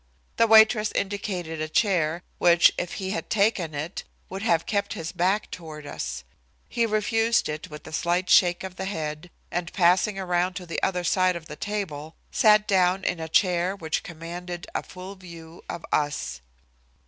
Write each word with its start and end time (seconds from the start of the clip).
The 0.37 0.47
waitress 0.47 0.91
indicated 0.95 1.61
a 1.61 1.69
chair, 1.69 2.23
which, 2.39 2.71
if 2.75 2.93
he 2.93 3.11
had 3.11 3.29
taken 3.29 3.75
it, 3.75 4.03
would 4.29 4.41
have 4.41 4.65
kept 4.65 4.93
his 4.93 5.11
back 5.11 5.51
toward 5.51 5.85
us. 5.85 6.23
He 6.67 6.87
refused 6.87 7.47
it 7.47 7.69
with 7.69 7.85
a 7.85 7.93
slight 7.93 8.27
shake 8.27 8.63
of 8.63 8.77
the 8.77 8.85
head, 8.85 9.29
and 9.51 9.71
passing 9.73 10.17
around 10.17 10.55
to 10.55 10.65
the 10.65 10.81
other 10.81 11.03
side 11.03 11.35
of 11.35 11.45
the 11.45 11.55
table, 11.55 12.15
sat 12.31 12.67
down 12.67 13.03
in 13.03 13.19
a 13.19 13.29
chair 13.29 13.75
which 13.75 14.01
commanded 14.01 14.65
a 14.73 14.81
full 14.81 15.13
view 15.13 15.63
of 15.69 15.85
us. 15.91 16.41